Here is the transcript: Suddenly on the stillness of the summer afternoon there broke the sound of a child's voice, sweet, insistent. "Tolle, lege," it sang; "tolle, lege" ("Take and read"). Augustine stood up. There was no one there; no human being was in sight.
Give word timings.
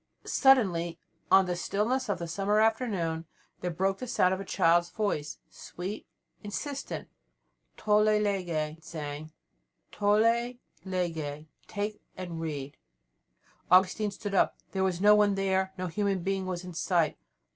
Suddenly 0.25 0.97
on 1.31 1.45
the 1.45 1.55
stillness 1.55 2.09
of 2.09 2.17
the 2.17 2.27
summer 2.27 2.59
afternoon 2.59 3.25
there 3.59 3.69
broke 3.69 3.99
the 3.99 4.07
sound 4.07 4.33
of 4.33 4.39
a 4.39 4.43
child's 4.43 4.89
voice, 4.89 5.37
sweet, 5.51 6.07
insistent. 6.43 7.07
"Tolle, 7.77 8.19
lege," 8.19 8.49
it 8.49 8.83
sang; 8.83 9.31
"tolle, 9.91 10.53
lege" 10.85 11.45
("Take 11.67 12.01
and 12.17 12.41
read"). 12.41 12.77
Augustine 13.69 14.09
stood 14.09 14.33
up. 14.33 14.57
There 14.71 14.83
was 14.83 14.99
no 15.01 15.13
one 15.13 15.35
there; 15.35 15.71
no 15.77 15.85
human 15.85 16.23
being 16.23 16.47
was 16.47 16.63
in 16.63 16.73
sight. 16.73 17.15